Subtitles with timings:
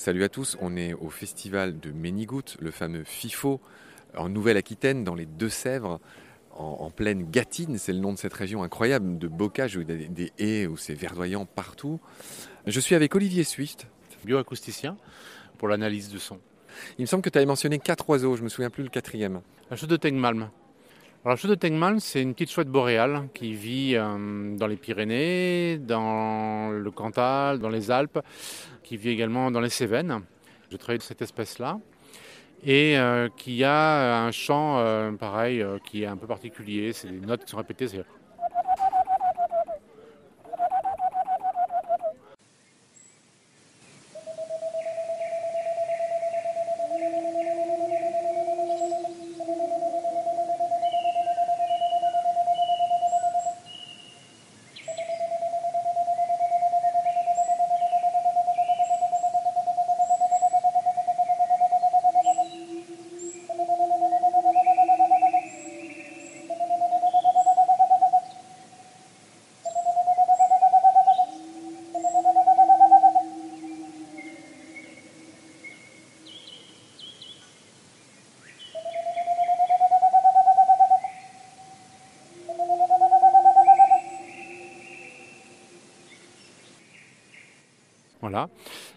[0.00, 3.60] Salut à tous, on est au festival de Ménigout, le fameux FIFO,
[4.16, 6.00] en Nouvelle-Aquitaine, dans les Deux-Sèvres,
[6.52, 9.92] en, pleine Gâtine, c'est le nom de cette région incroyable de bocage, où il y
[9.92, 12.00] a des, haies, où c'est verdoyant partout.
[12.66, 13.88] Je suis avec Olivier Swift.
[14.24, 14.96] Bioacousticien
[15.58, 16.38] pour l'analyse du son.
[16.96, 19.42] Il me semble que tu avais mentionné quatre oiseaux, je me souviens plus le quatrième.
[19.70, 20.48] La chouette de Tengmalm.
[21.22, 24.76] Alors, la chouette de Tengmalm, c'est une petite chouette boréale qui vit euh, dans les
[24.76, 28.20] Pyrénées, dans le Cantal, dans les Alpes,
[28.82, 30.22] qui vit également dans les Cévennes.
[30.70, 31.78] Je travaille de cette espèce-là
[32.64, 36.94] et euh, qui a un chant euh, pareil qui est un peu particulier.
[36.94, 37.88] C'est des notes qui sont répétées.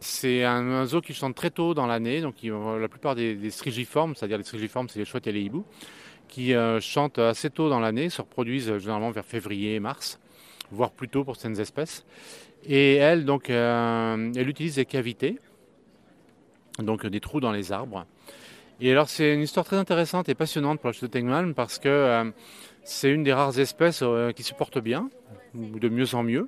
[0.00, 4.38] C'est un oiseau qui chante très tôt dans l'année, donc la plupart des, strigiformes, c'est-à-dire
[4.38, 5.64] les strigiformes, c'est les chouettes et les hiboux,
[6.28, 10.20] qui euh, chantent assez tôt dans l'année, se reproduisent généralement vers février, mars,
[10.70, 12.04] voire plus tôt pour certaines espèces.
[12.64, 15.38] Et elle, donc, euh, utilise des cavités,
[16.78, 18.06] donc des trous dans les arbres.
[18.80, 21.78] Et alors c'est une histoire très intéressante et passionnante pour la chute de Tengmalm parce
[21.78, 22.30] que euh,
[22.84, 25.08] c'est une des rares espèces qui se porte bien,
[25.54, 26.46] de mieux en mieux.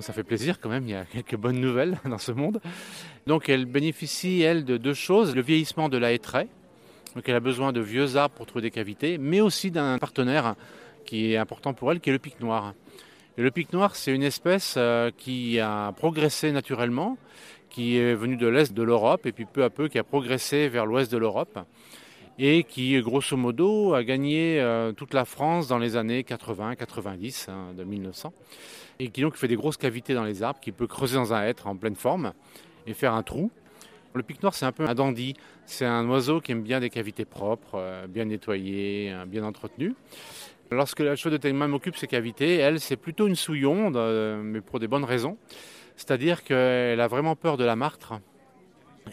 [0.00, 2.60] Ça fait plaisir quand même, il y a quelques bonnes nouvelles dans ce monde.
[3.26, 5.34] Donc elle bénéficie, elle, de deux choses.
[5.34, 6.48] Le vieillissement de la hêtraie,
[7.14, 10.54] donc elle a besoin de vieux arbres pour trouver des cavités, mais aussi d'un partenaire
[11.04, 12.74] qui est important pour elle, qui est le pic noir.
[13.36, 17.16] Le pic noir, c'est une espèce euh, qui a progressé naturellement,
[17.70, 20.68] qui est venue de l'est de l'Europe et puis peu à peu qui a progressé
[20.68, 21.58] vers l'ouest de l'Europe
[22.42, 27.74] et qui, grosso modo, a gagné euh, toute la France dans les années 80-90 hein,
[27.76, 28.32] de 1900
[28.98, 31.42] et qui donc fait des grosses cavités dans les arbres, qui peut creuser dans un
[31.42, 32.32] hêtre en pleine forme
[32.86, 33.50] et faire un trou.
[34.14, 35.34] Le pic noir, c'est un peu un dandy.
[35.66, 39.94] C'est un oiseau qui aime bien des cavités propres, euh, bien nettoyées, euh, bien entretenues.
[40.70, 43.98] Lorsque la chouette de Tengmalm occupe ces cavités, elle, c'est plutôt une souillonde,
[44.44, 45.36] mais pour des bonnes raisons.
[45.96, 48.14] C'est-à-dire qu'elle a vraiment peur de la martre.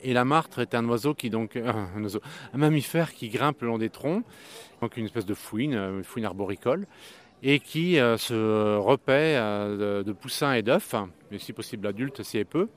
[0.04, 2.22] Et la martre est un oiseau qui donc un, oiseau,
[2.54, 4.24] un mammifère qui grimpe le long des troncs,
[4.82, 6.88] donc une espèce de fouine, une fouine arboricole
[7.44, 10.96] et qui euh, se repaît euh, de, poussins et d'œufs,
[11.32, 12.68] mais si possible adultes si elle peut.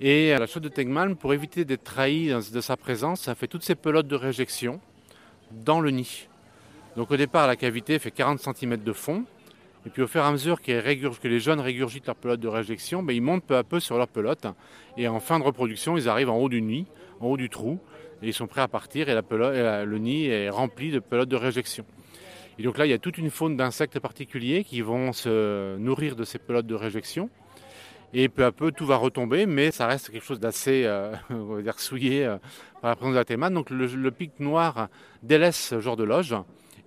[0.00, 3.62] Et la chaude de Tegmalm, pour éviter d'être trahi de sa présence, ça fait toutes
[3.62, 4.80] ces pelotes de réjection
[5.52, 6.28] dans le nid.
[6.96, 9.24] Donc au départ, la cavité fait 40 cm de fond.
[9.86, 13.02] Et puis au fur et à mesure que les jeunes régurgitent leur pelote de réjection,
[13.02, 14.46] ben, ils montent peu à peu sur leur pelote.
[14.96, 16.86] Et en fin de reproduction, ils arrivent en haut du nid,
[17.20, 17.78] en haut du trou.
[18.22, 21.84] Et ils sont prêts à partir et, le nid est rempli de pelotes de réjection.
[22.58, 26.16] Et donc là, il y a toute une faune d'insectes particuliers qui vont se nourrir
[26.16, 27.28] de ces pelotes de réjection.
[28.16, 31.12] Et peu à peu, tout va retomber, mais ça reste quelque chose d'assez, euh,
[31.76, 32.36] souillé euh,
[32.80, 33.52] par la présence de la thémate.
[33.52, 34.88] Donc le, pic noir
[35.24, 36.36] délaisse ce genre de loge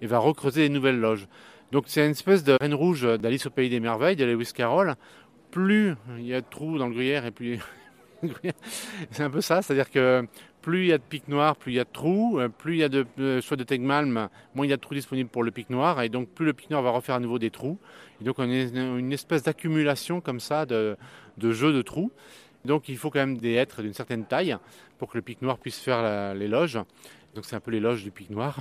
[0.02, 1.28] et va recreuser des nouvelles loges.
[1.72, 4.96] Donc c'est une espèce de reine rouge d'Alice au Pays des Merveilles, de Lewis Carroll.
[5.52, 7.60] Plus il y a de trous dans le gruyère et plus
[9.12, 10.26] c'est un peu ça, c'est-à-dire que
[10.62, 12.76] plus il y a de pics noirs, plus il y a de trous, euh, plus
[12.76, 15.30] il y a de euh, choix de Tegmalm, moins il y a de trous disponibles
[15.30, 17.52] pour le pic noir, et donc plus le pic noir va refaire à nouveau des
[17.52, 17.78] trous.
[18.20, 18.54] Et donc on a
[18.98, 20.98] une espèce d'accumulation comme ça de,
[21.38, 22.12] de jeux de trous.
[22.66, 24.58] Donc il faut quand même des êtres d'une certaine taille
[24.98, 26.80] pour que le pic noir puisse faire l'éloge.
[27.38, 28.58] Donc c'est un peu l'éloge du pic noir.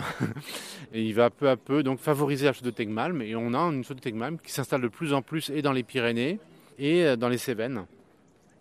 [0.93, 3.23] il va peu à peu donc favoriser la chute de Tegmalm.
[3.23, 5.73] Et on a une chute de Tegmalm qui s'installe de plus en plus et dans
[5.73, 6.39] les Pyrénées
[6.79, 7.87] et euh, dans les Cévennes.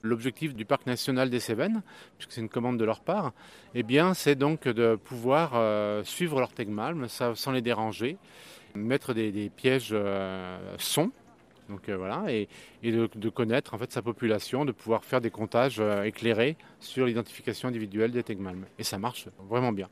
[0.03, 1.81] L'objectif du parc national des Cévennes,
[2.17, 3.33] puisque c'est une commande de leur part,
[3.73, 8.15] eh bien, c'est donc de pouvoir euh, suivre leur tegmalm sans les déranger,
[8.73, 11.11] mettre des, pièges euh, sons,
[11.67, 12.47] donc euh, voilà, et,
[12.83, 18.11] de, connaître en fait sa population, de pouvoir faire des comptages éclairés sur l'identification individuelle
[18.11, 18.65] des tegmalms.
[18.79, 19.89] Et ça marche vraiment bien.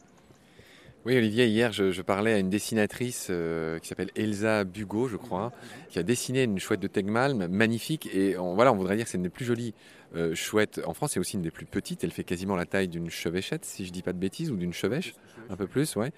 [1.06, 5.52] Oui, Olivier, hier, je, parlais à une dessinatrice euh, qui s'appelle Elsa Bugot, je crois,
[5.90, 8.10] qui a dessiné une chouette de Tegmalm magnifique.
[8.14, 9.74] Et on, voilà, on voudrait dire que c'est une des plus jolies
[10.16, 11.12] euh, chouettes en France.
[11.12, 12.06] C'est aussi une des plus petites.
[12.06, 14.72] Elle fait quasiment la taille d'une chevêchette, si je dis pas de bêtises, ou d'une
[14.72, 15.14] chevêche,
[15.50, 16.14] un peu plus, ouais.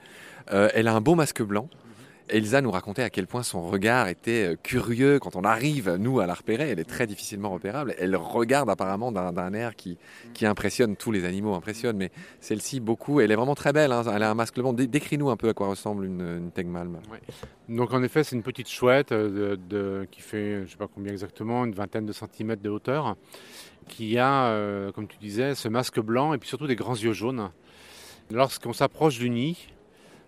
[0.52, 1.68] Euh, elle a un beau masque blanc.
[2.30, 6.20] Elsa nous racontait à quel point son regard était euh, curieux quand on arrive, nous,
[6.20, 6.70] à la repérer.
[6.70, 7.94] Elle est très difficilement repérable.
[8.00, 9.98] Elle regarde apparemment d'un air qui,
[10.34, 13.20] qui impressionne, tous les animaux impressionnent, mais celle-ci beaucoup.
[13.20, 14.04] Elle est vraiment très belle, hein.
[14.14, 14.74] elle a un masque blanc.
[14.74, 17.00] Décris-nous un peu à quoi ressemble une, une Tegmalm.
[17.70, 21.12] Donc en effet, c'est une petite chouette euh, qui fait, je ne sais pas combien
[21.12, 23.16] exactement, une vingtaine de centimètres de hauteur,
[23.88, 27.14] qui a, euh, comme tu disais, ce masque blanc et puis surtout des grands yeux
[27.14, 27.50] jaunes.
[28.32, 29.68] Lorsqu'on s'approche du nid,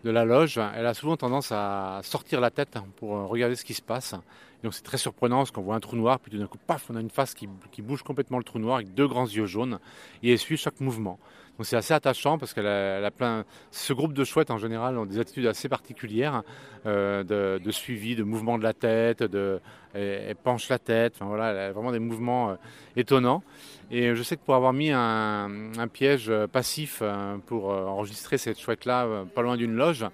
[0.04, 3.74] de la loge, elle a souvent tendance à sortir la tête pour regarder ce qui
[3.74, 4.16] se passe.
[4.64, 6.90] Donc c'est très surprenant parce qu'on voit un trou noir, puis tout d'un coup, paf,
[6.90, 7.48] on a une face qui,
[7.82, 9.80] bouge complètement le trou noir avec deux grands yeux jaunes
[10.24, 11.20] et elle suit chaque mouvement.
[11.58, 13.44] Donc c'est assez attachant parce qu'elle a, plein.
[13.72, 16.44] Ce groupe de chouettes en général ont des attitudes assez particulières
[16.86, 17.24] euh,
[17.60, 19.60] de, suivi, de mouvement de la tête, de,
[19.94, 21.14] elle, penche la tête.
[21.16, 22.56] Enfin voilà, elle a vraiment des mouvements euh,
[22.96, 23.42] étonnants.
[23.90, 28.60] Et je sais que pour avoir mis un, piège passif euh, pour euh, enregistrer cette
[28.60, 30.06] chouette-là euh, pas loin d'une loge,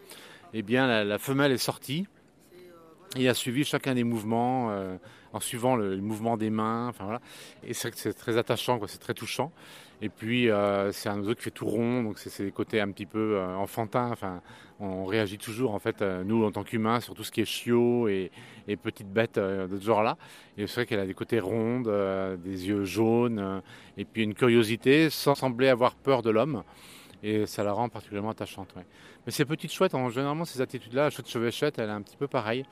[0.54, 2.06] eh bien la, femelle est sortie
[3.18, 4.75] et a suivi chacun des mouvements
[5.33, 6.88] en suivant le, mouvement des mains.
[6.88, 7.21] Enfin, voilà.
[7.63, 9.51] Et c'est c'est très attachant, c'est très touchant.
[10.01, 10.50] Et puis
[10.92, 14.10] c'est un oiseau qui fait tout rond, donc c'est des côtés un petit peu enfantins.
[14.12, 14.42] Enfin,
[14.83, 17.45] on réagit toujours en fait, euh, nous en tant qu'humains, sur tout ce qui est
[17.45, 18.31] chiot et,
[18.81, 20.18] petites bêtes euh, de ce genre-là.
[20.57, 23.62] Et c'est vrai qu'elle a des côtés rondes, euh, des yeux jaunes,
[23.98, 26.63] et puis une curiosité sans sembler avoir peur de l'homme.
[27.24, 28.75] Et ça la rend particulièrement attachante.
[29.25, 32.17] Mais ces petites chouettes, en, généralement, ces attitudes-là, la chouette chevêchette, elle est un petit
[32.17, 32.65] peu pareille.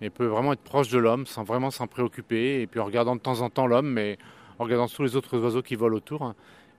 [0.00, 2.62] Elle peut vraiment être proche de l'homme sans vraiment s'en préoccuper.
[2.62, 4.18] Et puis en regardant de temps en temps l'homme, mais
[4.58, 6.34] en regardant tous les autres oiseaux qui volent autour.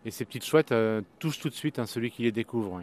[0.06, 0.74] Et ces petites chouettes
[1.20, 2.82] touchent tout de suite hein, celui qui les découvre.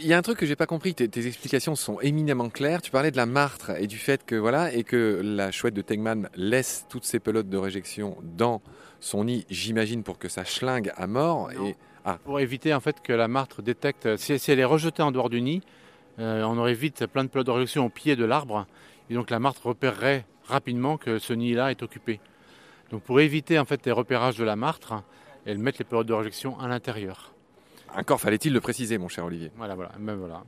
[0.00, 0.94] Il y a un truc que j'ai pas compris.
[0.94, 2.80] Tes, explications sont éminemment claires.
[2.80, 5.82] Tu parlais de la martre et du fait que voilà et que la chouette de
[5.82, 8.62] Tegman laisse toutes ses pelotes de réjection dans
[9.00, 11.50] son nid, j'imagine pour que ça schlingue à mort.
[11.52, 12.18] Et ah.
[12.24, 15.42] pour éviter en fait que la martre détecte si, elle est rejetée en dehors du
[15.42, 15.62] nid,
[16.18, 18.66] euh, on aurait vite plein de pelotes de réjection au pied de l'arbre
[19.10, 22.20] et donc la martre repérerait rapidement que ce nid-là est occupé.
[22.90, 25.02] Donc pour éviter en fait les repérages de la martre,
[25.44, 27.34] elle met les pelotes de réjection à l'intérieur.
[27.96, 29.50] Encore fallait-il le préciser, mon cher Olivier.
[29.56, 30.42] Voilà, voilà, même voilà.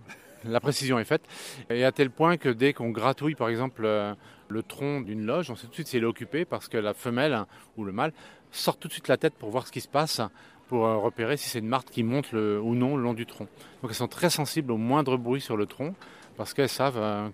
[0.45, 1.23] La précision est faite.
[1.71, 4.15] Et à tel point que dès qu'on gratouille, par exemple, euh,
[4.49, 6.77] le tronc d'une loge, on sait tout de suite si elle est occupée parce que
[6.77, 7.45] la femelle
[7.77, 8.13] ou le mâle
[8.53, 10.21] sort tout de suite la tête pour voir ce qui se passe,
[10.69, 13.49] pour euh, repérer si c'est une martre qui monte ou non le long du tronc.
[13.83, 15.95] Donc elles sont très sensibles au moindre bruit sur le tronc
[16.37, 17.29] parce qu'elles savent euh,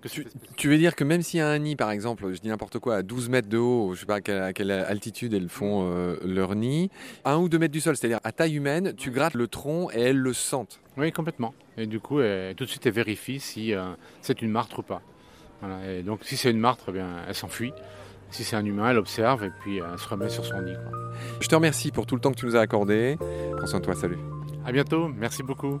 [0.00, 0.08] que
[0.56, 2.78] tu, veux dire que même s'il y a un nid, par exemple, je dis n'importe
[2.78, 6.16] quoi, à 12 mètres de haut, je sais pas à quelle, altitude elles font euh,
[6.24, 6.90] leur nid,
[7.24, 9.90] à 1 ou 2 mètres du sol, c'est-à-dire à taille humaine, tu grattes le tronc
[9.92, 10.80] et elles le sentent.
[10.96, 11.54] Oui, complètement.
[11.76, 12.18] Et du coup,
[12.56, 13.92] tout de suite, elle vérifie si euh,
[14.22, 15.02] c'est une martre ou pas.
[15.86, 17.72] Et donc, si c'est une martre, eh bien, elle s'enfuit.
[18.30, 20.76] Si c'est un humain, elle observe et puis elle se remet sur son nid.
[21.40, 23.18] Je te remercie pour tout le temps que tu nous as accordé.
[23.56, 24.18] Prends soin de toi, salut.
[24.64, 25.80] À bientôt, merci beaucoup.